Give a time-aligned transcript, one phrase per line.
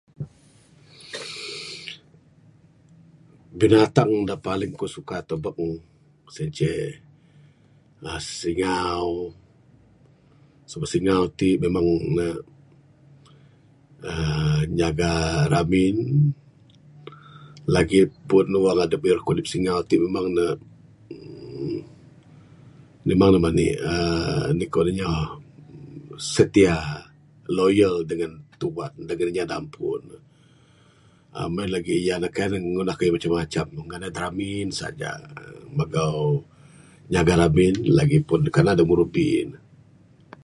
[3.59, 5.71] Binatang da paling ku suka tebuk ne,
[6.33, 6.71] sien ce,
[7.99, 9.07] anak singau.
[10.69, 11.87] Sebab singau ti memang
[12.17, 12.27] ne
[14.11, 14.59] aaaa....
[14.79, 15.13] nyaga
[15.53, 15.97] ramin.
[17.75, 20.47] Lagi pun wang adup ira ngkudip singau ti, memang ne,
[23.07, 25.09] memang ne meni, aaaa..anih boh kuwan inya,
[26.31, 26.77] setia,
[27.57, 30.17] loyal dengan tuan ne, dengan inya da ampu ne.
[31.47, 31.95] Mung en lagi,
[32.35, 33.65] kai ne ngundah kayuh da macam-macam.
[33.75, 35.11] Mung ngandai da ramin saja.
[35.77, 36.21] Magau,
[37.13, 37.75] nyaga ramin.
[37.97, 39.57] Lagi pun kanan adup ngirubi ne.